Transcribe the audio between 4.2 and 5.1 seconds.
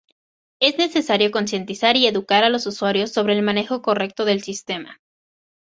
del sistema.